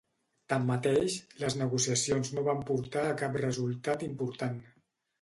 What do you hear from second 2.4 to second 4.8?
van portar a cap resultat important.